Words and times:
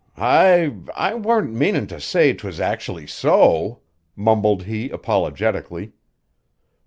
"I 0.17 0.73
I 0.95 1.13
warn't 1.13 1.53
meanin' 1.53 1.85
to 1.85 2.01
say 2.01 2.33
'twas 2.33 2.59
actually 2.59 3.05
so," 3.05 3.81
mumbled 4.15 4.63
he 4.63 4.89
apologetically. 4.89 5.91